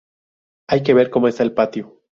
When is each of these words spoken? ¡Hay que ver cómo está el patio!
¡Hay 0.67 0.81
que 0.81 0.95
ver 0.95 1.11
cómo 1.11 1.27
está 1.27 1.43
el 1.43 1.53
patio! 1.53 2.01